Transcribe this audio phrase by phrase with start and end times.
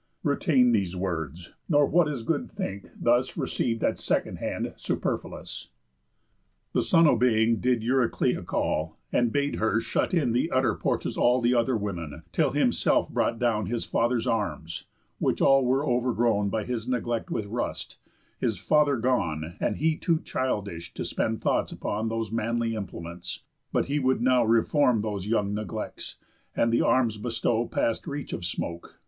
[0.23, 5.67] _Retain these words; nor what is good think, thus Receiv'd at second hand, superfluous."
[6.73, 11.39] The son, obeying, did Euryclea call, And bade her shut in th' utter porches all
[11.39, 14.85] The other women, till himself brought down His father's arms,
[15.19, 17.97] which all were overgrown By his neglect with rust,
[18.39, 23.85] his father gone, And he too childish to spend thoughts upon Those manly implements; but
[23.85, 26.15] he would now Reform those young neglects,
[26.55, 28.99] and th' arms bestow Past reach of smoke.